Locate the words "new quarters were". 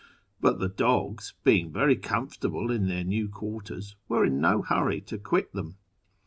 3.03-4.25